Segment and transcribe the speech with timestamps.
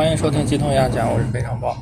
[0.00, 1.76] 欢迎收听鸡同鸭讲，我是非常棒。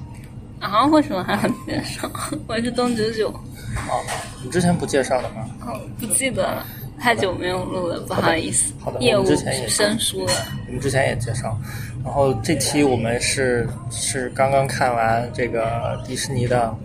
[0.58, 2.10] 啊，为什么还要介绍？
[2.48, 3.28] 我是东九九。
[3.28, 4.04] 哦，
[4.42, 5.48] 你之前不介绍的吗？
[5.64, 6.66] 哦，不记得了，
[6.98, 8.74] 太久没有录了，不好意思。
[8.80, 10.32] 好的，业务我们之前也生疏了。
[10.66, 11.56] 我们之前也介绍，
[12.04, 16.76] 然后这期我们是是刚刚看完这个迪士尼的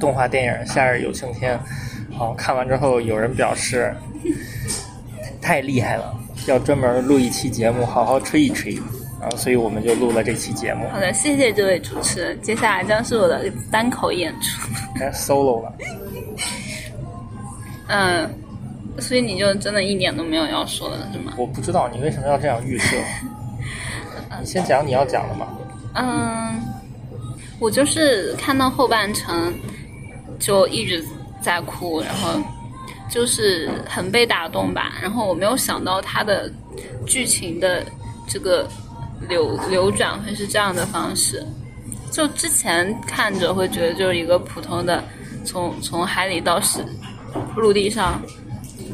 [0.00, 1.56] 动画电影《夏日有晴天》，
[2.16, 3.94] 好、看完之后有人表示
[5.40, 6.12] 太厉害了，
[6.48, 8.76] 要专门录一期节目好好吹一吹，
[9.24, 12.38] 然后所以我们就录了这期节目，好的，谢谢这位主持人。
[12.42, 14.68] 接下来将是我的单口演出。
[15.00, 15.72] 该 solo 了。
[17.88, 18.30] 嗯，
[18.98, 21.32] 所以你就真的一点都没有要说的是吗？
[21.38, 22.98] 我不知道你为什么要这样预设，
[24.38, 25.46] 你先讲你要讲的嘛。
[25.94, 26.60] 嗯，
[27.58, 29.54] 我就是看到后半程
[30.38, 31.02] 就一直
[31.40, 32.38] 在哭，然后
[33.08, 34.92] 就是很被打动吧。
[35.00, 36.52] 然后我没有想到它的
[37.06, 37.82] 剧情的
[38.28, 38.68] 这个
[39.28, 41.46] 流流转会是这样的方式。
[42.10, 45.02] 就之前看着会觉得就是一个普通的
[45.44, 46.84] 从从海里到是
[47.56, 48.22] 陆地上，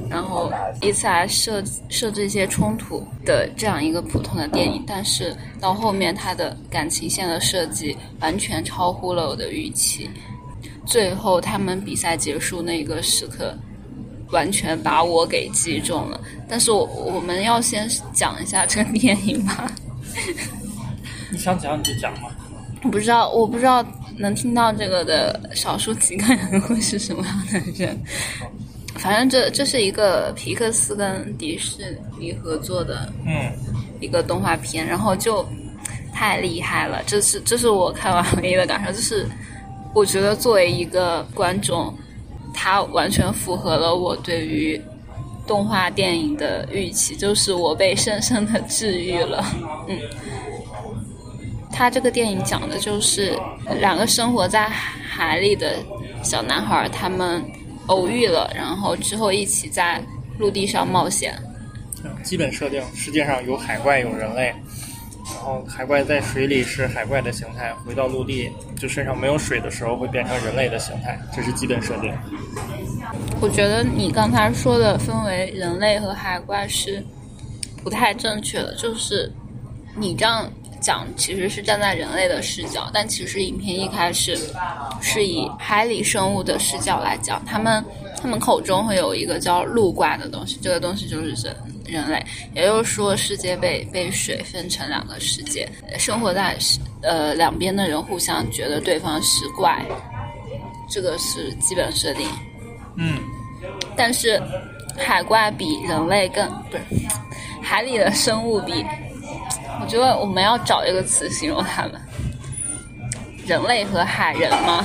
[0.09, 10.09] 然后以此来设设置一些冲突的这样一个普通的电影，但是到后面它的感情线的设计完全超乎了我的预期。
[10.87, 13.55] 最后他们比赛结束那个时刻，
[14.31, 16.19] 完全把我给击中了。
[16.49, 19.71] 但是我我们要先讲一下这个电影吧。
[21.31, 22.29] 你想讲你就讲嘛。
[22.83, 23.85] 我不知道，我不知道
[24.17, 27.99] 能听到这个的少数几个人会是什么样的人。
[28.97, 33.53] 反正这这是一个皮克斯跟迪士尼合作的嗯，
[34.01, 35.47] 一个动画片，然后就
[36.13, 37.03] 太厉害了。
[37.07, 39.27] 这是这是我看完唯一的感受，就是
[39.95, 41.95] 我觉得作为一个观众，
[42.53, 44.81] 它完全符合了我对于
[45.51, 49.45] 动画电影的预期，就是我被深深的治愈了。
[49.89, 49.99] 嗯。
[51.73, 53.37] 他这个电影讲的就是
[53.81, 55.75] 两个生活在海里的
[56.23, 57.43] 小男孩，他们
[57.87, 60.01] 偶遇了，然后之后一起在
[60.39, 61.37] 陆地上冒险。
[62.23, 64.55] 基本设定，世界上有海怪，有人类，
[65.35, 72.13] 然后海怪在水里是海怪的形态，回到陆地就身上没有水的时候会变成人类的形态，这是基本设定。
[73.41, 77.03] 我觉得你刚才说的分为人类和海怪是
[77.83, 79.33] 不太正确的，就是
[79.97, 80.51] 你这样。
[80.81, 84.35] 讲其实是站在人类的视角，但其实影片一开始
[85.03, 87.85] 是以海里生物的视角来讲，他们
[88.19, 91.55] 他们口中会有一个叫陆怪的东西，这个东西就是人
[91.91, 92.25] 人类，
[92.55, 95.69] 也就是说世界被被水分成两个世界，
[95.99, 96.57] 生活在
[97.03, 99.85] 呃两边的人互相觉得对方是怪，
[100.89, 102.27] 这个是基本设定。
[102.97, 103.19] 嗯，
[103.97, 104.41] 但是
[104.97, 106.83] 海怪比人类更不是
[107.63, 108.85] 海里的生物比。
[109.83, 112.01] 我觉得我们要找一个词形容他们，
[113.47, 114.85] 人类和海人吗？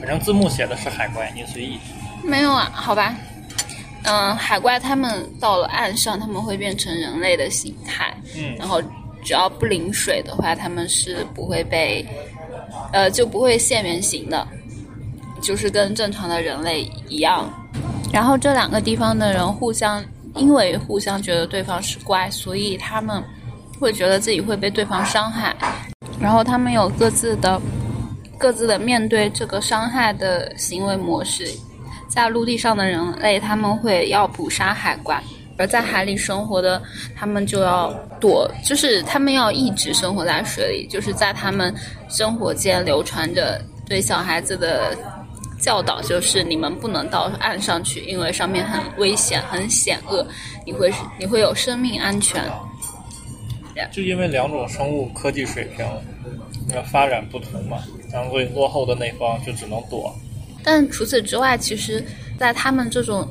[0.00, 1.78] 反正字幕写的是海怪，你随意。
[2.24, 3.14] 没有啊，好吧。
[4.04, 8.14] 嗯，海怪他们到了岸上，他们会变成人类的形态。
[8.36, 8.54] 嗯。
[8.58, 8.80] 然后
[9.22, 12.06] 只要不淋水的话，他们是不会被，
[12.92, 14.46] 呃，就不会现原形的，
[15.40, 17.48] 就是跟正常的人类一样。
[18.12, 20.02] 然后这两个地方的人互相。
[20.36, 23.22] 因为互相觉得对方是怪，所以他们
[23.78, 25.54] 会觉得自己会被对方伤害，
[26.18, 27.60] 然后他们有各自的、
[28.38, 31.46] 各自的面对这个伤害的行为模式。
[32.12, 35.16] 在陆地上的人类，他们会要捕杀海怪；
[35.56, 36.82] 而在海里生活的，
[37.16, 37.90] 他们就要
[38.20, 41.74] 躲，就是他们要一直生活在水里，就是在他们
[42.10, 43.58] 生活间流传着
[43.88, 44.94] 对小孩子的。
[45.62, 50.26] 教导就是你们不能到岸上去，因为上面很危险、很险恶，
[50.66, 52.42] 你会你会有生命安全。
[53.92, 55.86] 就因为两种生物科技水平
[56.68, 57.78] 那发展不同嘛，
[58.12, 60.12] 然后落后的那方就只能躲。
[60.62, 62.04] 但除此之外，其实，
[62.38, 63.28] 在他们这种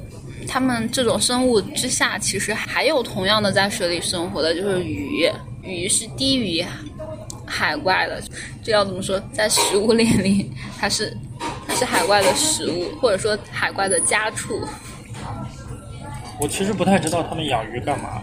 [0.48, 5.30] 他们这种生物之下，其实还有同样的在水里生活的，就是鱼。
[5.64, 6.66] 鱼是低于
[7.46, 8.20] 海怪的，
[8.64, 9.22] 这要怎么说？
[9.32, 11.16] 在食物链里，它是
[11.68, 11.76] 它。
[11.82, 14.62] 是海怪的食物，或者说海怪的家畜。
[16.40, 18.22] 我其实不太知道他们养鱼干嘛。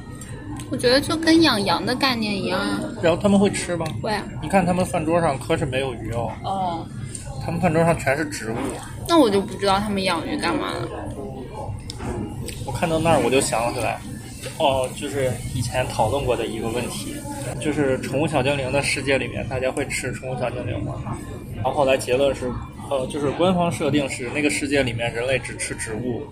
[0.71, 2.81] 我觉得就跟养羊的概念一样啊。
[3.03, 3.85] 然后他们会吃吗？
[4.00, 4.23] 会啊。
[4.41, 6.31] 你看他们饭桌上可是没有鱼哦。
[6.44, 6.87] 哦。
[7.49, 8.56] 他们饭桌上全是植物。
[9.09, 10.87] 那我就不知道他们养鱼干嘛了。
[12.67, 13.99] 我看到那儿我就想起来，
[14.59, 17.17] 哦，就是以前讨论过的一个问题，
[17.59, 20.97] 就是宠物小精灵的世界里面，大家会吃宠物小精灵吗？
[21.56, 22.53] 然后后来结论是。
[22.91, 26.23] 呃，就是官方设定是那个世界里面人类只吃植物，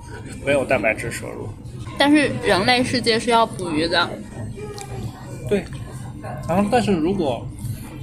[0.43, 1.47] 没有蛋白质摄入。
[1.99, 4.09] 但是人类世界是要捕鱼的。
[5.51, 5.63] 对，
[6.49, 7.47] 然后，但是如果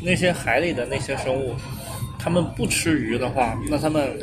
[0.04, 1.56] 那些海里的那些生物，
[2.23, 4.17] 他们不吃鱼的话，那他们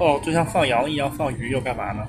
[0.00, 2.04] 哦，就像放羊一样放鱼，又干嘛呢？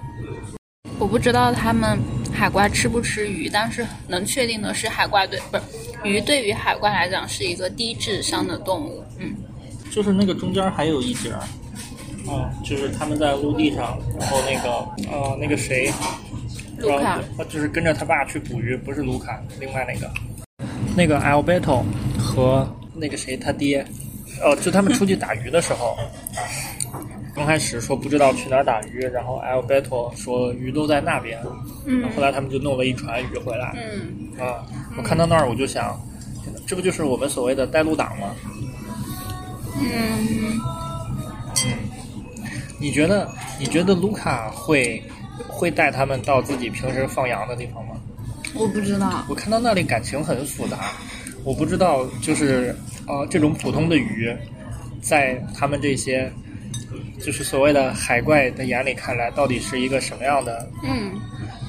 [0.98, 2.00] 我不知道他们
[2.34, 5.64] 海怪吃不吃鱼，但是能确定的是，海怪对不是
[6.04, 9.04] 鱼对于海怪来讲是一个低智商的动物。
[9.20, 9.36] 嗯，
[9.92, 11.38] 就是那个中间还有一节儿，
[12.28, 15.92] 啊，就是他们在陆地上，然后那个呃那个谁，
[16.80, 20.12] 卢卡他就是跟着他爸去捕鱼，不是卢卡，另外那个
[20.96, 21.84] 那个 Alberto
[22.18, 23.86] 和那个谁他爹，
[24.44, 25.98] 哦，就他们出去打鱼的时候。
[27.34, 31.40] 刚开始说不知道去哪儿打鱼，然后 Alberto 说鱼都在那边，
[31.86, 33.74] 嗯后来他们就弄了一船鱼回来。
[33.78, 34.66] 嗯，啊，
[34.98, 35.98] 我看到那儿我就想，
[36.68, 38.36] 这不就是我们所谓的带路党吗？
[39.80, 40.60] 嗯，
[42.78, 45.02] 你觉得你觉得卢卡会
[45.48, 47.96] 会带他们到自己平时放羊的地方吗？
[48.54, 49.24] 我不知道。
[49.30, 50.92] 我看到那里感情很复杂，
[51.46, 52.76] 我不知道就是
[53.12, 54.34] 呃这种普通的鱼，
[55.02, 56.32] 在他们这些
[57.22, 61.12] 就是所谓的海怪的眼里看来，到底是一个什么样的嗯，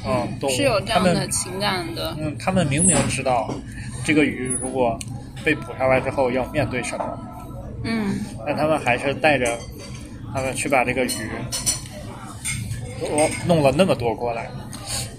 [0.07, 0.55] 嗯动物？
[0.55, 2.17] 是有这样的情感的。
[2.21, 3.53] 嗯，他们明明知道
[4.05, 4.97] 这个鱼如果
[5.45, 7.19] 被捕上来之后要面对什么，
[7.83, 9.59] 嗯但他们还是带着
[10.33, 11.29] 他们去把这个鱼，
[13.01, 14.49] 我弄了那么多过来。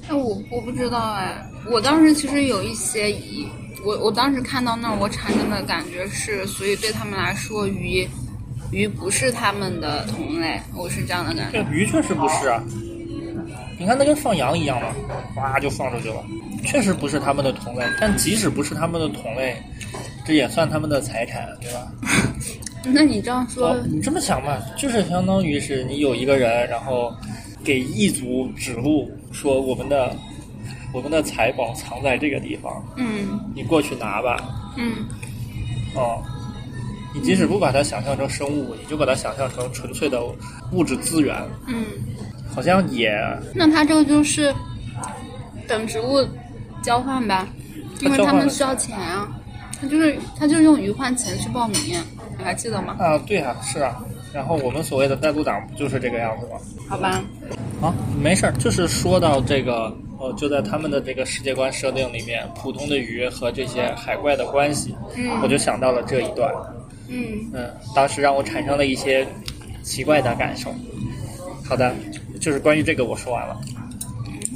[0.08, 3.46] 哎，我我不知道哎，我当时其实有一些疑，
[3.84, 8.08] 我我当时看到那儿，我产生的感觉是，所以对他们来说，鱼
[8.72, 11.64] 鱼不是他们的同类，我是这样的感觉。
[11.64, 12.64] 这鱼确实不是啊，
[13.78, 14.88] 你看那跟放羊一样嘛，
[15.36, 16.24] 哗就放出去了，
[16.66, 17.86] 确实不是他们的同类。
[18.00, 19.56] 但即使不是他们的同类，
[20.26, 21.92] 这也算他们的财产，对吧？
[22.86, 27.14] 那你这样说，哦，你这么想吧，就是相当于是你有一个人，然后
[27.64, 30.16] 给异族指路，说我们的
[30.94, 33.40] 我们的财宝藏在这个地方，嗯。
[33.56, 34.38] 你过去拿吧。
[34.78, 35.06] 嗯。
[35.96, 36.24] 哦，
[37.14, 40.22] 你即使不把它想象成生物，你就把它想象成纯粹的
[40.72, 41.36] 物质资源，
[41.68, 41.86] 嗯，
[42.54, 43.12] 好像也
[43.54, 44.54] 那它这个就是
[45.68, 46.26] 等植物
[46.82, 47.48] 交换吧，
[48.02, 49.28] 因为他们需要钱啊，
[49.80, 51.78] 他就是他就是用鱼换钱去报名，
[52.38, 52.96] 你还记得吗？
[53.00, 54.04] 啊，对啊，是啊。
[54.34, 56.58] 然后我们所谓的带路党不就是这个样子吗？
[56.90, 57.22] 好吧，
[57.84, 66.50] 啊，没事儿，就是说到这个，呃，就在他们的这个世界观设定里面，普通的鱼和这些海怪的关系，嗯我就想到了这一段，
[67.10, 69.28] 嗯嗯，当时让我产生了一些
[69.84, 70.74] 奇怪的感受。
[71.68, 71.94] 好的，
[72.40, 73.60] 就是关于这个我说完了。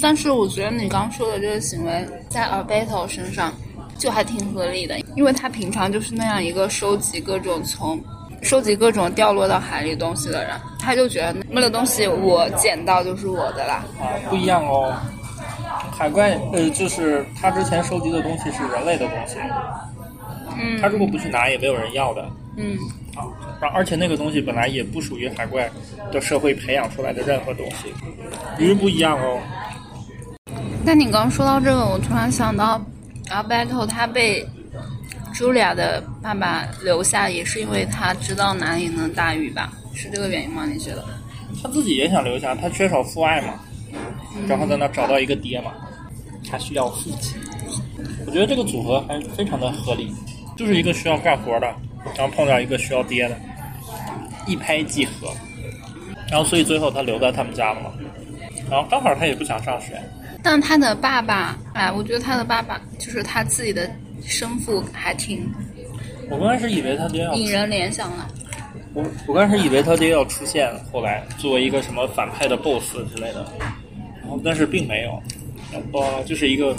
[0.00, 3.52] 但是我觉得你刚说的这个行为在 Alberto 身上
[3.98, 8.00] 就还挺合理的，因为他平常就是那样一个收集各种从
[8.40, 13.84] 收集各种掉落到海里东西的人，他就觉得那个东西我捡到就是我的啦。
[14.00, 14.96] 啊，不一样哦。
[15.98, 19.36] 海怪，呃，就是他之前收集的东西是人类的东西，
[20.56, 22.24] 嗯他如果不去拿，也没有人要的
[22.56, 22.78] 嗯
[23.16, 23.26] 啊。
[23.60, 25.68] 而而且那个东西本来也不属于海怪
[26.12, 27.92] 的社会培养出来的任何东西，
[28.58, 29.40] 鱼不一样哦。
[30.86, 32.80] 但你刚说到这个，我突然想到
[33.28, 34.46] ，Alberto 他被
[35.34, 39.72] Julia 的爸爸留下，也是因为他知道哪里能打鱼吧？
[39.94, 40.64] 是这个原因吗？
[40.64, 41.04] 你觉得？
[41.60, 43.54] 他自己也想留下，他缺少父爱嘛，
[44.46, 45.72] 然后在那找到一个爹嘛，
[46.50, 47.38] 他需要父亲。
[48.26, 50.12] 我觉得这个组合还非常的合理，
[50.56, 51.66] 就是一个需要干活的，
[52.16, 53.36] 然后碰到一个需要爹的，
[54.46, 55.32] 一拍即合。
[56.30, 57.90] 然后所以最后他留在他们家了嘛，
[58.70, 59.98] 然后刚好他也不想上学，
[60.42, 63.90] 但他的爸爸，哎，我觉得他的爸爸就是他自己的
[64.22, 65.48] 生父，还挺
[66.30, 68.28] 我刚开始以为他爹要引人联想了。
[68.92, 73.46] 我我刚开始以为他爹要出现，后来作为一个什么反派的 BOSS 之类的，
[74.20, 75.22] 然后但是并没有，
[75.92, 76.76] 呃，就是一个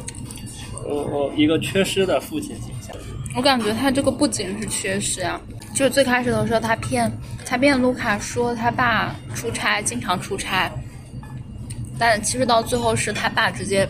[0.85, 2.95] 呃呃一个缺失的父亲形象。
[3.35, 5.39] 我感觉他这个不仅是缺失啊，
[5.75, 7.11] 就是最开始的时候，他骗
[7.45, 10.71] 他骗卢卡说他爸出差，经常出差，
[11.97, 13.87] 但其实到最后是他爸直接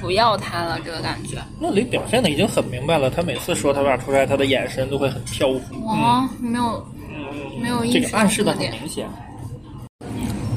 [0.00, 1.38] 不要他了，这个感觉。
[1.60, 5.88] 那里表现的已经很明白了，他每次说他爸出差，他的眼神都会很飘忽。
[5.88, 8.52] 哦，没有嗯，没有意这个暗示的。
[8.52, 9.06] 很明显。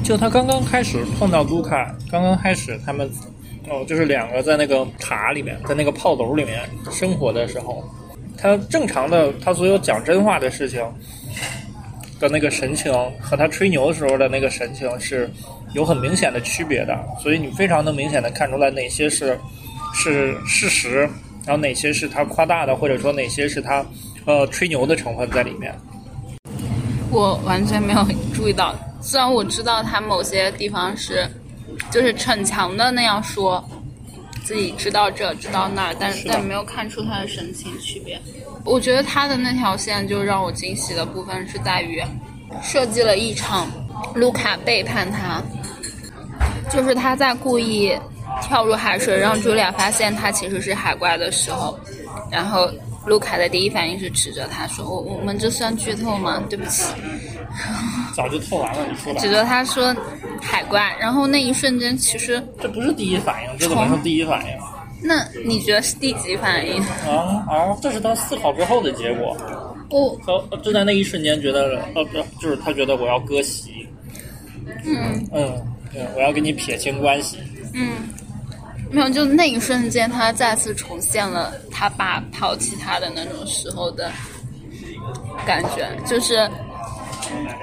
[0.03, 3.09] 就他刚刚开始碰到卢卡，刚刚开始他们
[3.69, 7.83] 哦，就是两个在那个塔里面，在那个炮楼里面生活的时候，
[8.37, 10.81] 他正常的他所有讲真话的事情
[12.19, 15.29] 的那个神情和他吹牛的时候的那个神情是
[15.73, 19.37] 有很明显的区别的，所以你非常能明显的看出来哪些是
[19.93, 21.01] 是事实，
[21.45, 23.85] 然后哪些是他夸大的，或者说哪些是他
[24.25, 25.73] 呃吹牛的成分在里面。
[27.11, 31.27] 我完全没有注意到，虽然我知道他某些地方是
[31.91, 33.63] 就是逞强的那样说，
[34.43, 38.19] 自己知道这知道那儿，但是但没有看出他的神情区别。
[38.63, 42.03] 我觉得他的那条线就让我惊喜的部分是在于
[42.61, 43.67] 设计了一场
[44.13, 45.41] 卢卡背叛他，
[46.69, 47.97] 就是他在故意
[48.41, 51.79] 跳入海水，让朱莉亚发现他其实是海怪的时候，
[52.29, 52.69] 然后
[53.07, 56.43] 卢卡的第一反应是指着他说：“我我们这算剧透吗？
[56.49, 56.83] 对不起。
[58.13, 59.31] ”早就透完了，你说吧指。
[59.31, 59.95] 着他说
[60.41, 64.51] 海怪，然后那一瞬间，其实这不是第一反应，这怎么是第一反应？
[65.01, 66.81] 那你觉得是第几反应？
[67.07, 67.77] 啊啊！
[67.81, 69.37] 这是他思考之后的结果。
[69.89, 71.81] 我他就在那一瞬间觉得，
[72.41, 73.87] 就是他觉得我要割席，
[74.83, 77.37] 嗯嗯，对，我要跟你撇清关系。
[77.73, 77.89] 嗯，
[78.89, 84.11] 没有，就那一瞬间，他再次重现了他爸抛弃他的那种时候的
[85.45, 86.49] 感觉，就是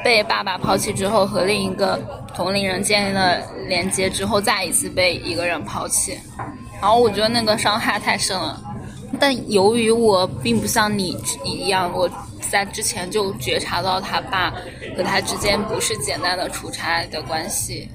[0.04, 1.98] 被爸爸抛弃之后，和另一个
[2.34, 6.18] 同龄人建立了连接之后，再一次被一个人抛弃，
[6.80, 8.62] 然后我觉得那个伤害太深了。
[9.18, 12.10] 但由于我并不像你一样，我
[12.50, 14.52] 在之前就觉察到他爸
[14.96, 17.88] 和他之间不是简单的出差的关系，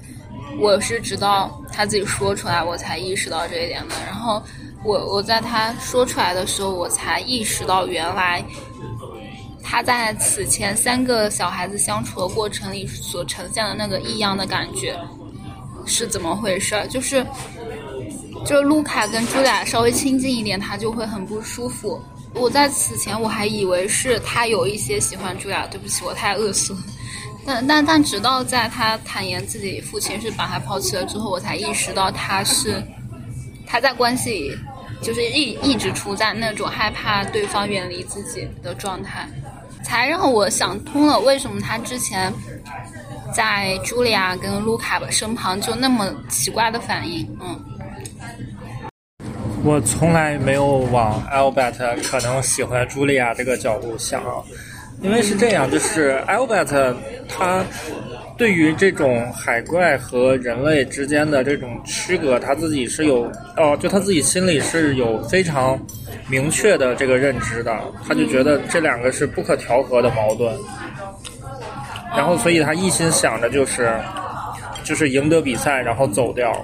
[0.60, 3.94] 我是直到他自己说出来，我才意识到这一点的。
[4.06, 4.42] 然后
[4.84, 8.44] 我我在他说出来的时候，我才意识到原来
[9.62, 14.98] 他在此前三个小孩子相处的过程里所呈现的那个异样的感觉
[15.86, 17.26] 是怎么回事儿，就是。
[18.42, 22.02] 就是卢卡跟朱雅稍微亲近一点，他就会很不舒服。
[22.32, 26.74] 我在此前我还以为是他有一些喜欢朱雅，对不起，我太恶俗。
[27.46, 32.82] 但但但直到在他坦言自己父亲是把他抛弃了之后，我才意识到他是
[33.66, 34.58] 他在关系里
[35.02, 39.28] 就是一一直处在那种害怕对方远离自己的状态，
[39.82, 42.32] 才让我想通了为什么他之前
[43.34, 47.58] 在茱莉亚跟卢卡身旁就那么奇怪的反应，嗯。
[49.62, 54.22] 我从来没有往 Albert 可能喜欢茱莉亚这个角度想，
[55.02, 56.94] 因为是这样，就是 Albert
[57.28, 57.64] 他
[58.36, 65.78] 对于这种海怪和人类之间的这种区隔，他自己是有哦，就他自己心里是有非常
[66.28, 70.54] 明确的这个认知的，他就觉得这两个是不可调和的矛盾，
[72.16, 73.92] 然后所以他一心想着就是
[74.84, 76.54] 就是赢得比赛，然后走掉，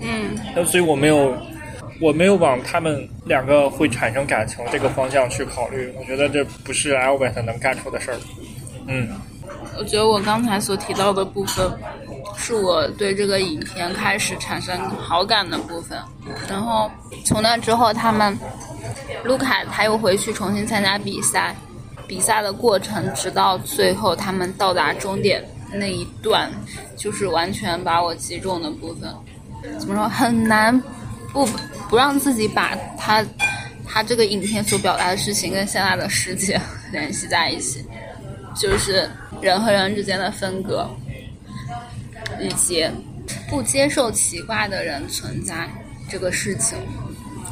[0.00, 1.36] 嗯，所以我没有。
[2.04, 8.18] 我没有往他们两个会产生感情这个方向去考虑，我觉得这不是 Albert 能干出的事儿。
[8.86, 9.08] 嗯，
[9.78, 11.66] 我觉得我刚才所提到的部分，
[12.36, 15.98] 是我对这个影片开始产生好感的部分。
[16.46, 16.90] 然后
[17.24, 18.38] 从那之后，他们
[19.24, 21.56] 卢卡他又回去重新参加比赛，
[22.06, 25.42] 比赛的过程直到最后他们到达终点
[25.72, 26.52] 那一段，
[26.98, 29.10] 就是完全把我击中的部分。
[29.78, 30.78] 怎么说很难？
[31.34, 31.44] 不
[31.90, 33.22] 不让自己把他
[33.84, 36.58] 他这个影片所表达的事情跟现在的世界
[36.92, 37.84] 联系在一起，
[38.56, 39.10] 就是
[39.42, 40.88] 人和人之间的分隔，
[42.40, 42.88] 以及
[43.50, 45.68] 不接受奇怪的人存在
[46.08, 46.78] 这个事情，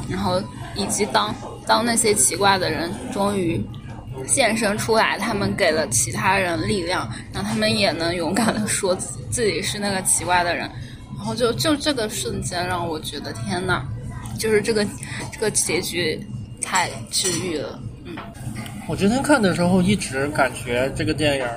[0.09, 0.41] 然后
[0.75, 1.35] 以及当
[1.67, 3.61] 当那些奇怪的人终于
[4.25, 8.95] 现身出来，他们给了其他人力量，让他们也能勇敢的说
[9.29, 10.69] 自己是那个奇怪的人。
[11.23, 13.85] 然后就就这个瞬间让我觉得天呐，
[14.37, 14.85] 就是这个
[15.31, 16.21] 这个结局
[16.61, 18.13] 太治愈了，嗯。
[18.89, 21.47] 我之前看的时候一直感觉这个电影，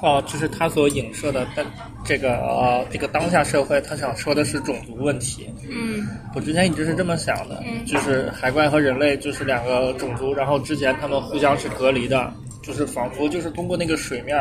[0.00, 1.66] 哦，就是他所影射的，但
[2.04, 5.52] 这个呃这个当下社会，他想说的是种族问题。
[5.68, 6.06] 嗯。
[6.36, 14.38] 我之前一直是这么想的，就是海怪和人类就是两个种族，然后之前他们互相是隔离的，就是仿佛就是通过那个水面。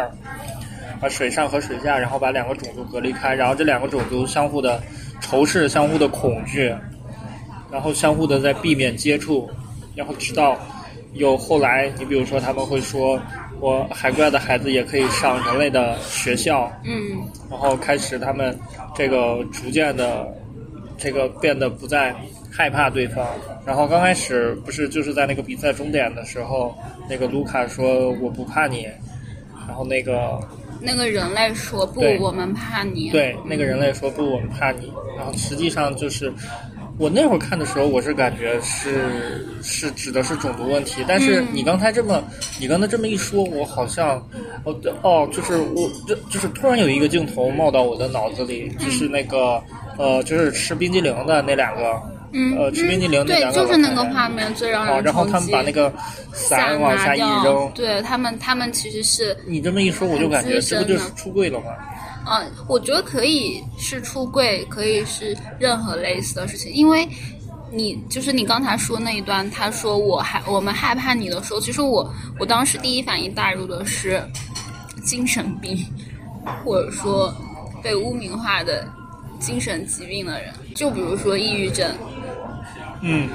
[0.99, 4.81] 把水上和水下，然后把两个种族隔离开，然后这两个种族相互的
[5.21, 6.75] 仇视、相互的恐惧，
[7.71, 9.49] 然后相互的在避免接触，
[9.95, 10.57] 然后直到
[11.13, 13.17] 有后来，你比如说他们会说，
[13.61, 17.17] 我海怪的孩子也可以上人类的学校，嗯，
[17.49, 18.57] 然后开始他们
[18.93, 20.27] 这个逐渐的
[20.97, 22.13] 这个变得不再
[22.51, 23.25] 害怕对方，
[23.65, 26.77] 然后刚开始不是就是在那个比赛终点的时候，
[27.09, 28.87] 那个卢卡说我不怕你，
[29.65, 30.37] 然后那个。
[30.79, 33.09] 那个人类说不，我们怕你。
[33.09, 34.91] 对，那个人类说不，我们怕你。
[35.17, 36.33] 然后实际上就是，
[36.97, 41.03] 我那会儿看的时候，我是感觉是是指的是种族问题。
[41.07, 42.23] 但是你刚才这么，
[42.59, 44.17] 你刚才这么一说，我好像，
[44.63, 49.61] 哦哦，就是我，就就是突然有一个镜头冒到我的脑子里，就是那个
[49.97, 52.01] 呃，就是吃冰激凌的那两个。
[52.31, 55.05] 嗯，呃，吃冰激凌对，就是那个画面最让人冲击。
[55.05, 55.91] 然后他们把那个
[56.33, 59.35] 伞往下一扔，对他们，他们其实是。
[59.45, 61.67] 你这么一说，我就感觉这不就是出柜了吗？
[62.29, 67.07] 嗯，我觉得可以是出柜，可以是任何类似的事情，因为
[67.71, 74.21] 你就是你刚才说那一段，他说我害我们害怕你的时候，其实我我当时第一反应带入的是
[75.03, 75.83] 精神病，
[76.63, 77.33] 或者说
[77.81, 78.87] 被污名化的
[79.39, 81.89] 精神疾病的人，就比如说抑郁症，
[83.01, 83.29] 嗯，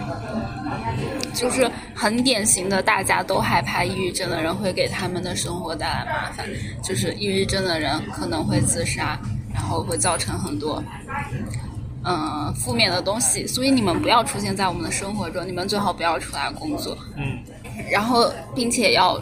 [1.32, 6.46] 就是很典型的，大家都害怕抑郁症的人会给他们的生活带来麻烦，
[6.82, 9.18] 就是抑郁症的人可能会自杀，
[9.52, 10.82] 然后会造成很多。
[12.06, 16.96] 嗯，负面的东西，所以你们不要出现在我们的生活中，你们最好不要出来工作。
[17.16, 17.38] 嗯，
[17.90, 19.18] 然后并且要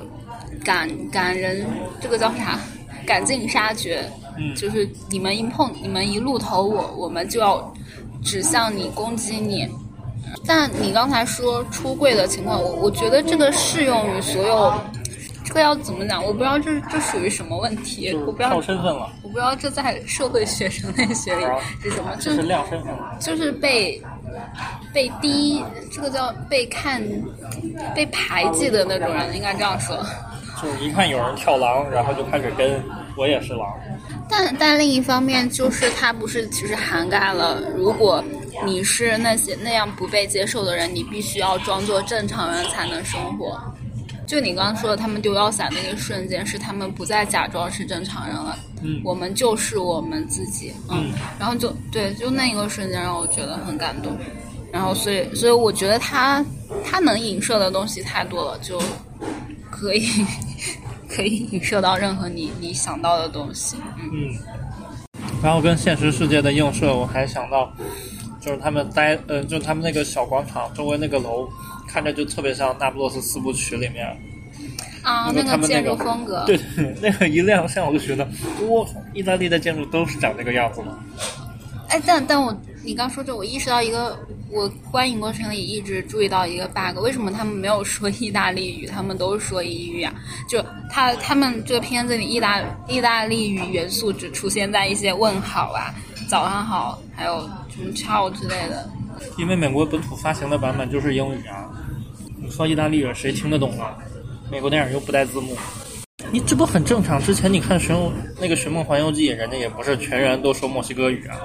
[0.64, 1.64] 赶赶人，
[2.00, 2.58] 这个叫啥？
[3.06, 4.04] 赶尽杀绝。
[4.36, 7.72] 嗯就是你们一碰，你们一露头我，我们就要
[8.24, 9.68] 指向你，攻击你。
[10.46, 14.72] 但你刚才说出柜的情况，我我觉得这个适用于所有。
[15.44, 16.24] 这个要怎么讲？
[16.24, 21.44] 我不知道这这属于什么问题，我不知道跳身份了，我不知道这在社会学、生类学里
[21.82, 23.16] 是什么，就是亮身份了。
[23.20, 24.00] 就是被
[24.94, 27.02] 被低，这个叫被看
[27.94, 29.96] 被排挤的那种人，应该这样说。
[30.62, 32.80] 就是一看有人跳狼，然后就开始跟
[33.16, 33.66] 我也是狼。
[34.30, 38.24] 但但另一方面，就是它不是其实涵盖了，如果
[38.64, 43.60] 你是那些那样不被接受的人，你必须要装作正常人才能生活。
[44.26, 54.16] 就你刚刚说的，他们丢腰伞那个瞬间，是他们不再假装是正常人了，嗯我们就是我们自己，嗯，嗯然后就对，就那一个瞬间让我觉得很感动，
[54.72, 56.42] 然后所以所以我觉得他
[56.82, 58.80] 他能影射的东西太多了，就
[59.70, 60.08] 可以
[61.10, 64.08] 可以影射到任何你你想到的东西，嗯。
[64.14, 64.34] 嗯，
[65.42, 67.70] 然后跟现实世界的映射，我还想到，
[68.44, 71.48] 就是他们待，呃，就他们那个小广场周围那个楼，
[71.86, 74.04] 看着就特别像《那不勒斯四部曲》里面，
[75.02, 76.58] 啊，那个建筑风格，对，
[77.00, 78.28] 那个一亮相，我就觉得，
[78.68, 78.84] 哇，
[79.14, 80.98] 意大利的建筑都是长这个样子的。
[81.88, 84.18] 哎，但但我你刚说这，我意识到一个，
[84.50, 90.12] 我观影过程里一直注意到一个 bug，为什么他们没有说意大利语，他们都说英语啊？
[90.48, 95.94] 就他他们这个片子里意大意大利语元素只出现在一些问号啊、
[96.32, 98.88] 早上好，还有什么 ciao 之类的。
[99.36, 101.68] 因为美国本土发行的版本就是英语啊，
[102.40, 103.98] 你说意大利语谁听得懂啊？
[104.50, 105.54] 美国电影又不带字幕，
[106.30, 107.20] 你这不很正常？
[107.20, 107.94] 之前你看《寻
[108.40, 111.36] 那个《寻梦环游记》，人家也不是全员都说墨西哥语啊。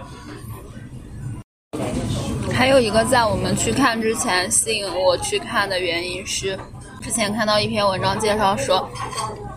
[2.53, 6.57] 还有一个在我们去看之前吸引我去看的原因是，
[7.01, 8.89] 之前看到一篇文章介绍说，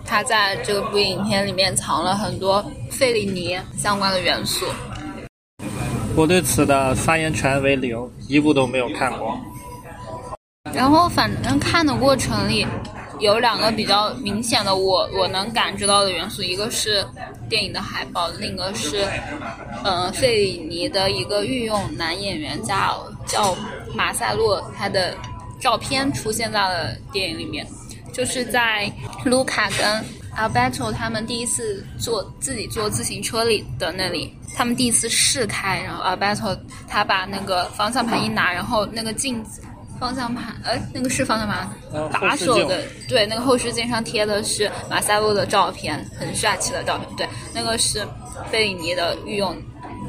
[0.04, 4.66] 他在这部影片里面藏了很多费里尼相关的元素。
[6.20, 9.40] 我对此的发言权为零，一部都没有看过。
[10.70, 12.66] 然后反正看的过程里，
[13.20, 17.02] 有两个比较明显的我我能感知到的元素，一个是
[17.48, 19.08] 电影的海报，另一个是
[19.82, 23.56] 呃费里尼的一个御用男演员叫叫
[23.94, 25.16] 马塞洛，他的
[25.58, 27.66] 照片出现在了电影里面，
[28.12, 28.92] 就是在
[29.24, 30.04] 卢卡跟
[30.40, 39.62] Alberto 他们第一次坐自己坐自行车里的那里，他们第一次试开，然后 Alberto 他把那个方向盘一拿，然后那个镜子。
[39.98, 48.02] 方向盘，呃，那个是方向盘呃，把手的，对，那个后视镜上贴的是马塞洛的照片，很帅气的照片，对，那个是
[48.50, 49.54] 贝里尼的御用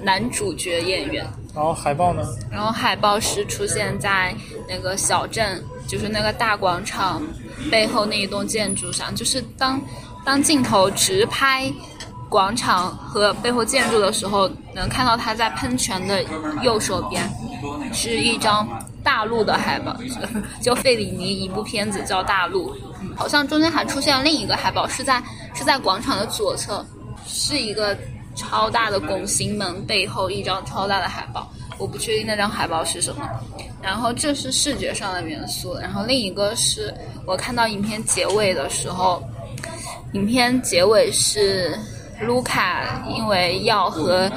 [0.01, 1.27] 男主角演员。
[1.53, 2.23] 然后海报呢？
[2.49, 4.33] 然后海报是出现在
[4.65, 7.21] 那个小镇，就是那个大广场
[7.69, 9.77] 背后那一栋建筑上，就是当
[10.23, 11.71] 当镜头直拍
[12.29, 16.23] 广场和背后建筑的时候，能看到它在喷泉的
[16.61, 17.29] 右手边
[17.91, 18.67] 是一张
[19.03, 19.95] 大陆的海报，
[20.61, 22.73] 就费里尼一部片子叫《大陆》，
[23.15, 25.21] 好像中间还出现了另一个海报，是在
[25.53, 26.85] 是在广场的左侧，
[27.27, 27.97] 是一个
[28.35, 33.27] 超大的拱形门背后一张超大的海报，我不确定那张海报是什么。
[33.81, 36.93] 然后这是视觉上的元素，然后另一个是
[37.25, 39.21] 我看到影片结尾的时候，
[40.13, 41.77] 影片结尾是
[42.21, 44.29] 卢卡因为要和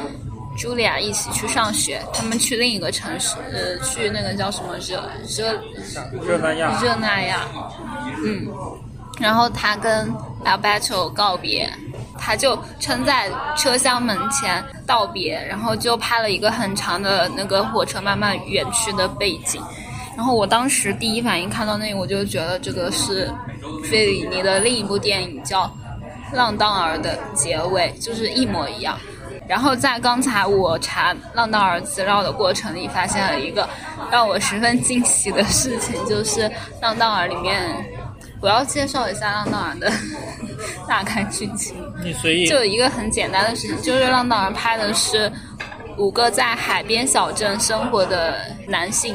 [0.56, 5.02] 茱莉亚一起去上学，他们去另一个城市，呃，去那个叫什么热
[5.37, 5.52] 热
[6.22, 6.80] 热那亚。
[6.80, 7.40] 热那亚，
[8.24, 8.46] 嗯，
[9.18, 10.08] 然后他跟
[10.44, 11.68] Alberto 告别，
[12.16, 19.60] 他就撑在车厢门前道别，然后就拍了一个很长的那个火车慢慢远去的背景。
[20.16, 23.31] 然后我当时第一反应看到那个，我就觉得这个是
[23.90, 25.64] 费里尼的另一部电影叫
[26.37, 28.98] 《浪荡儿》的结尾，就是一模一样。
[29.46, 33.68] 然后在刚才我查《浪荡儿》资料的过程里，发现了一个
[34.11, 36.42] 让我十分惊喜的事情，就是
[36.81, 37.61] 《浪荡儿》里面，
[38.40, 39.92] 我要介绍一下《浪荡儿》的
[40.88, 41.77] 大概剧情。
[42.03, 45.31] 你随意就有一个很简单的事情，就是《浪荡儿》拍的是
[45.98, 49.14] 五个在海边小镇生活的男性，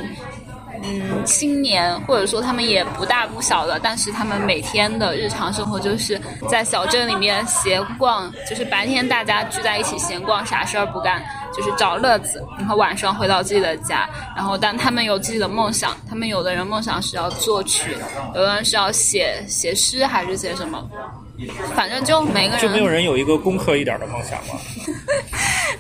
[0.83, 11.23] 嗯，青年或者说他们也不大不小的，但是他们每天的日常生活就是在小镇里面闲逛，就是白天大家聚在一起闲逛，啥事儿不干，
[11.55, 17.97] 就是找乐子，然后晚上回到自己的家，然后但他们有自己的梦想，他们有的人梦想是要作曲，
[18.33, 20.89] 有的人是要写写诗还是写什么，
[21.75, 24.59] 反正就每个人就没有人有一个工科一点的梦想吗？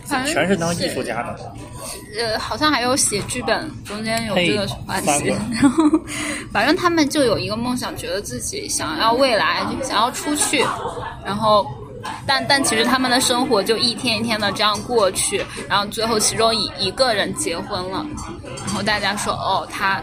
[0.25, 1.53] 全是当艺术家的。
[2.17, 5.35] 呃，好像还有写剧本，中间有这个环节。
[5.61, 5.83] 然后，
[6.51, 10.65] 反正他们就有一个梦想，觉得自己想要未来，想要出去，
[11.25, 11.65] 然后。
[12.25, 18.05] 但但其实他们的生活就一天一天的这样过去，然后最后其中一一个人结婚了，
[18.65, 20.01] 然后大家说哦，他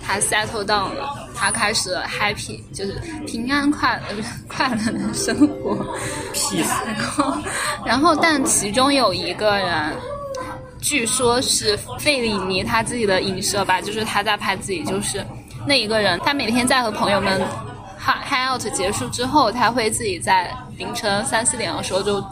[0.00, 2.92] 他 settle down 了，他开始了 happy，就是
[3.26, 5.84] 平安快乐快乐的生活。
[6.32, 6.62] 屁！
[6.86, 7.36] 然后，
[7.84, 9.92] 然后，但其中有一个人，
[10.82, 15.24] 据说是费里尼他自己的影射吧，就是他在拍自己，就是
[15.66, 17.40] 那一个人，他每天在和朋友们
[17.98, 22.22] hang hang out 结束之后，他会自己在凌晨三四点的时候就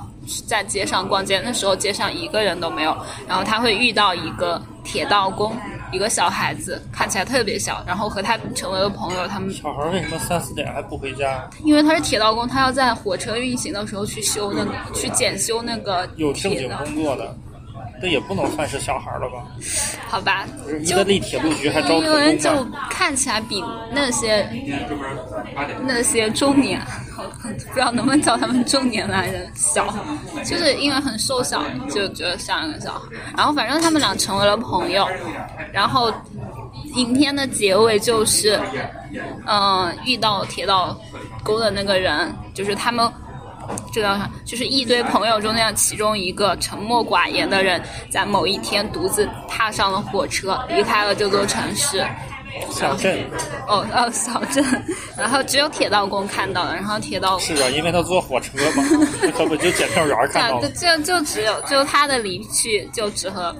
[0.46, 2.94] 在街上逛街，那时候街上一个人都没有，
[3.26, 5.56] 然后他会遇到一个铁道工。
[5.92, 9.26] 一个小孩子看起来特别小，然后和他成为了朋友。
[9.26, 11.50] 他们小孩为什么三四点还不回家？
[11.64, 16.70] 因为他是铁道工，他要在火车运行的时候去修那个，去检修那个有正经。
[16.84, 17.36] 工作的，
[18.00, 19.44] 这也不能算是小孩了吧？
[20.08, 20.46] 好吧，
[20.80, 22.78] 意就大利铁路局还招因为就特工呢。
[22.90, 24.48] 看起来比那些
[25.82, 26.80] 那些中年，
[27.68, 29.94] 不知道能不能叫他们中年男人小，
[30.44, 33.00] 就是因为很瘦小，就觉得像一个小孩。
[33.36, 35.06] 然后反正他们俩成为了朋友，
[35.72, 36.12] 然后
[36.94, 38.58] 影片的结尾就是，
[39.46, 40.98] 嗯、遇到铁道
[41.42, 43.10] 沟的那个人，就是他们。
[43.92, 44.30] 这叫啥？
[44.44, 52.06] 就是一堆朋友中的其中一个沉默寡言的人，在某一天独自踏上了火车，离开了这座城市。
[52.68, 53.16] 小镇
[53.68, 54.64] 哦，哦，小镇，
[55.16, 58.82] 然后只有铁道工看到了，然后铁道是啊，因为他坐火车嘛，
[59.38, 60.98] 他不就检票员看到这了？
[60.98, 63.54] 就就只有就他的离去就只和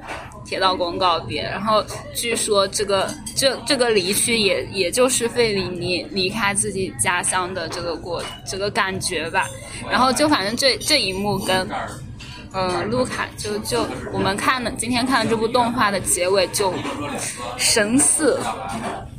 [0.50, 1.80] 铁道工告别，然后
[2.12, 9.46] 据说这个这这个离去也也就是费里尼离开自己家乡的这个过这个感觉吧，
[9.88, 11.68] 然后就反正这这一幕跟。
[12.52, 16.74] 嗯，卢卡就就我们看的今天看的这部动画的结尾就
[17.56, 18.40] 神似，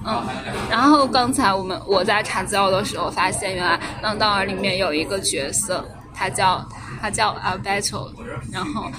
[0.06, 0.22] 嗯，
[0.70, 5.82] 然后刚才我们我在查资料的时候发现，原来《浪荡儿》里面有一个角色，
[6.14, 6.62] 他叫
[7.02, 8.12] 他叫 Alberto，
[8.52, 8.92] 然后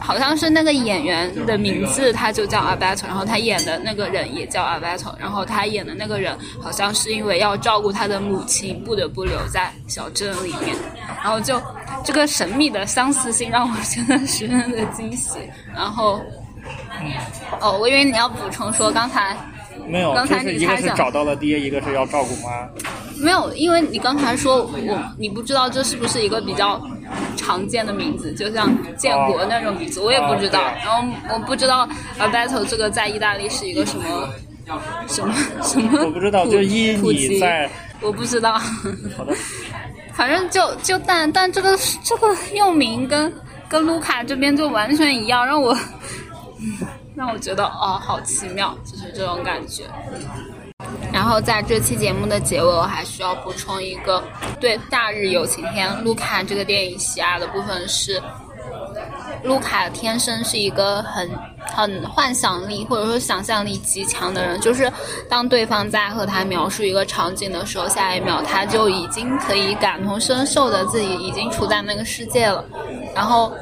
[0.00, 10.74] 好像是那个演员的名字，他就叫 Alberto，然后他演的那个人也叫 Alberto，然后他演的那个人好像是因为要照顾他的母亲，不得不留在小镇里面，
[11.22, 11.60] 然后就
[12.02, 15.38] 这个神秘的相似性让我觉得十分的惊喜，
[15.74, 16.20] 然后。
[17.60, 19.36] 哦，我以为你要补充说刚才
[19.86, 22.66] 没有，刚才就是一个是你猜想找到了爹，一个是要照顾妈。
[23.22, 26.80] 没有，因为你刚才说我你不知道这是不是一个比较
[27.36, 30.60] 常见的名字，就像建国那种名字，我也不知道。
[30.82, 34.28] 然后我不知道 Alberto 这个在意大利是一个什么
[35.06, 38.58] 什么 什么我不知道，普就依普及你在我不知道。
[39.16, 39.34] 好的，
[40.14, 43.32] 反正就就但但这个这个用名跟
[43.68, 45.76] 跟卢卡这边就完全一样，让我
[47.14, 49.84] 让我觉得哦，好奇妙，就是这种感觉。
[51.12, 54.22] 然后在这期节目的结尾，我还需要补充一个
[54.60, 58.20] 对《大日有晴天》卢卡这个电影喜爱的部分是，
[59.44, 61.30] 卢卡天生是一个很
[61.72, 64.92] 很幻想力或者说想象力极强的人，就是
[65.28, 72.64] 当对方在和他描述一个场景的时候，下一秒他就已经可以感同身受的自己已经处在那个世界了，
[73.14, 73.52] 然后，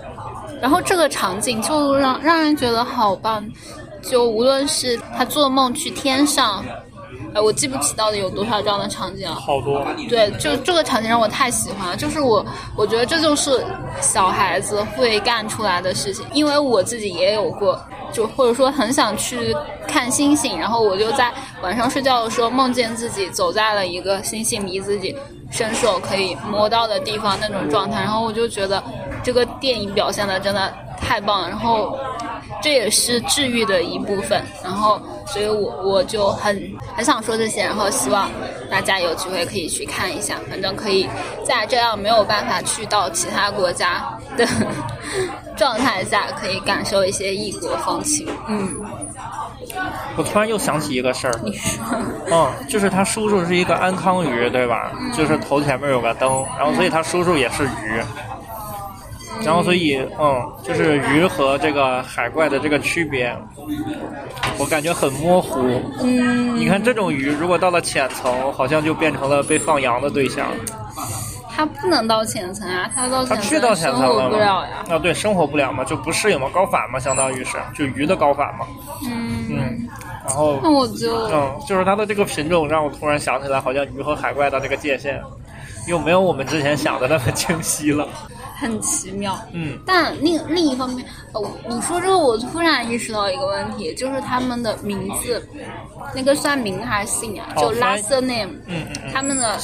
[0.61, 3.47] 然后这个场景就让让人觉得好棒，
[4.01, 6.65] 就无论是他做梦去天上。
[7.35, 9.35] 呃，我记不起到底有多少这样的场景了。
[9.35, 9.85] 好多。
[10.09, 12.45] 对，就这个场景让我太喜欢了，就是我，
[12.77, 13.65] 我觉得这就是
[14.01, 17.81] 小孩子会干出来的事情，因为我自己也有过，
[18.13, 25.17] 就或者说很想去看星星，然后我就在晚上睡觉的时候梦见自己走在了一个星星离自己
[25.51, 28.83] 伸手可以摸到的地方那种状态，然后我就觉得
[29.23, 31.99] 这个电影表现的真的太棒了，然后
[32.63, 38.31] 这也是治愈的一部分，然后所以我我就很很想说这些，然后希望
[38.71, 41.09] 大家有机会可以去看一下，反正可以
[41.45, 44.47] 在这样没有办法去到其他国家的
[45.57, 48.27] 状态下，可以感受一些异国风情。
[48.49, 48.69] 嗯，
[50.17, 51.85] 我突然又想起一个事儿，你说，
[52.31, 54.93] 嗯，就是他叔叔是一个安康鱼，对吧？
[55.01, 58.03] 嗯就是头前面有个灯，然后所以他叔叔也是鱼。
[59.45, 63.37] 然后，所以，嗯，就是鱼和这个海怪的这个区别，
[64.59, 65.61] 我感觉很模糊。
[66.03, 70.47] 嗯，你看，这种鱼如果到了浅层，好像就变成了被放羊的对象。
[71.55, 74.85] 它不能到浅层啊，它到它去到浅层了不了呀。
[74.89, 78.67] 啊，对，生活不了嘛，就不适应嘛，高反嘛，相当于是就鱼的高反嘛。
[79.05, 79.89] 嗯，嗯，
[80.25, 85.23] 然后那我就嗯，就是它的这个品种让我突然想起来，好像鱼和海怪的这个界限
[85.87, 88.09] 又没有我们之前想的那么清晰了。
[88.63, 89.39] 很奇妙。
[89.53, 95.47] 嗯，但另另一方面，哦，你说这个，我突然意识到一个问题，就是他们的名字，
[96.15, 97.53] 那个算名还是姓啊？
[97.57, 99.59] 就 last name，嗯嗯嗯他们的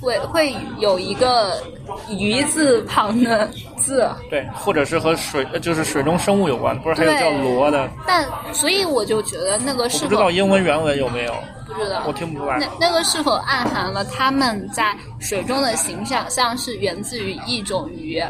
[0.00, 1.62] 会会有一个
[2.08, 3.50] 鱼字旁的
[3.90, 7.90] 字，对，或者是和水呃就是水中生物有关，不是还有叫螺的？
[8.06, 8.24] 但
[8.54, 11.34] 所以我就觉得那个是否不知道英文原文有没有，
[11.66, 12.66] 不知道我听不出来那。
[12.78, 18.22] 那个是否暗含了他们在水中的形象像是源自于一种鱼？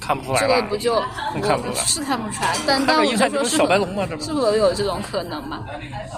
[0.00, 0.76] 看不出来这个不？
[0.76, 1.00] 就
[1.42, 5.64] 看不出来我是看不出来，但但我就说是小白龙嘛，这不是否有这种可能嘛？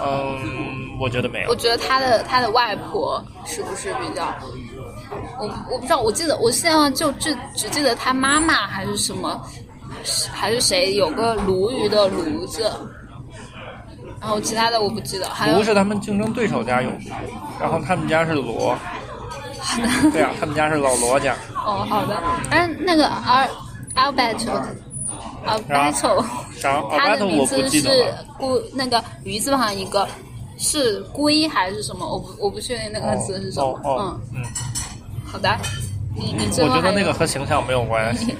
[0.04, 1.48] 嗯，我觉得没有。
[1.48, 4.34] 我觉得他的他的外婆是不是比较？
[5.38, 9.40] 我我不知道，我记得我现在就只只记得他妈妈还是什么，
[10.32, 12.70] 还是谁有个鲈鱼的鲈子，
[14.20, 15.28] 然后其他的我不记得。
[15.28, 16.90] 还有鲈是他们竞争对手家有，
[17.60, 18.76] 然后他们家是罗。
[20.12, 21.34] 对啊，他们家是老罗家。
[21.54, 22.16] 哦，好的。
[22.50, 23.48] 嗯，那个 Al
[26.62, 27.88] 然后他的名字是。
[28.38, 30.08] 龟，那个鱼字旁一个
[30.56, 32.06] 是龟还是什么？
[32.08, 33.66] 我不我不确定那个字是什么。
[33.66, 34.44] 哦哦嗯，嗯，
[35.30, 35.56] 好的。
[36.14, 38.34] 你你最我觉得那个和形象没有关系。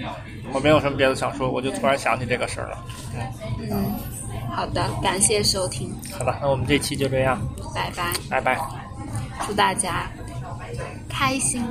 [0.52, 2.84] 我没有什么别的想说，我就突然想起这个事儿了。
[3.70, 3.94] 嗯，
[4.54, 7.40] 好的，感谢收听，好吧，那我们这期就这样，
[7.74, 8.60] 拜拜，拜拜。
[9.46, 10.10] 祝大家
[11.08, 11.64] 开心。